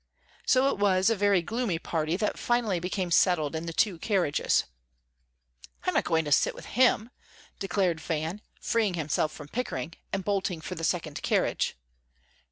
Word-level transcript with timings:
So 0.47 0.67
it 0.69 0.79
was 0.79 1.11
a 1.11 1.15
very 1.15 1.43
gloomy 1.43 1.77
party 1.77 2.17
that 2.17 2.39
finally 2.39 2.79
became 2.79 3.11
settled 3.11 3.55
in 3.55 3.67
the 3.67 3.71
two 3.71 3.99
carriages. 3.99 4.63
"I'm 5.83 5.93
not 5.93 6.05
going 6.05 6.25
to 6.25 6.31
sit 6.31 6.55
with 6.55 6.65
him," 6.73 7.11
declared 7.59 7.99
Van, 8.01 8.23
having 8.23 8.41
freed 8.59 8.95
himself 8.95 9.31
from 9.31 9.47
Pickering, 9.47 9.93
and 10.11 10.25
bolting 10.25 10.59
for 10.59 10.73
the 10.73 10.83
second 10.83 11.21
carriage. 11.21 11.77